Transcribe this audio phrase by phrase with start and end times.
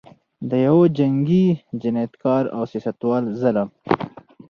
[0.49, 1.45] د یوه جنګي
[1.81, 3.69] جنایتکار او سیاستوال ظلم.